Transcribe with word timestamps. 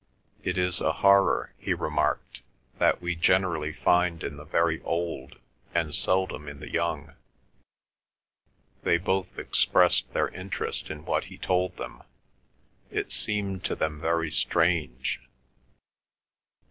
"It 0.43 0.57
is 0.57 0.81
a 0.81 0.91
horror," 0.93 1.53
he 1.59 1.75
remarked, 1.75 2.41
"that 2.79 3.03
we 3.03 3.13
generally 3.15 3.71
find 3.71 4.23
in 4.23 4.35
the 4.35 4.45
very 4.45 4.81
old, 4.81 5.37
and 5.75 5.93
seldom 5.93 6.47
in 6.47 6.59
the 6.59 6.71
young." 6.71 7.13
They 8.81 8.97
both 8.97 9.37
expressed 9.37 10.11
their 10.11 10.29
interest 10.29 10.89
in 10.89 11.05
what 11.05 11.25
he 11.25 11.37
told 11.37 11.77
them; 11.77 12.01
it 12.89 13.11
seemed 13.11 13.63
to 13.65 13.75
them 13.75 14.01
very 14.01 14.31
strange. 14.31 15.19